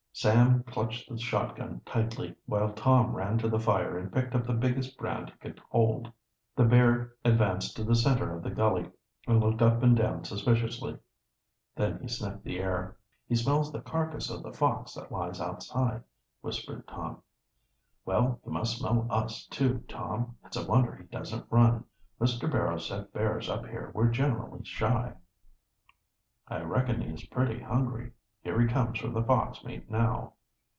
[0.13, 4.53] Sam clutched the shotgun tightly, while Tom ran to the fire and picked up the
[4.53, 6.11] biggest brand he could hold.
[6.55, 8.91] The bear advanced to the center of the gully
[9.25, 10.97] and looked up and down suspiciously.
[11.75, 12.97] Then he sniffed the air.
[13.27, 16.03] "He smells the carcass of the fox that lies outside,"
[16.41, 17.23] whispered Tom.
[18.05, 20.35] "Well, he must smell us, too, Tom.
[20.45, 21.85] It's a wonder he doesn't run.
[22.19, 22.51] Mr.
[22.51, 25.13] Barrow said bears up here were generally shy."
[26.47, 28.11] "I reckon he is pretty hungry.
[28.43, 30.33] Here he comes for the fox meat now."